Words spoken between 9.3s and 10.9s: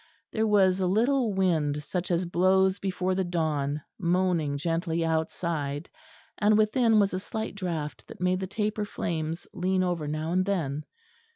lean over now and then.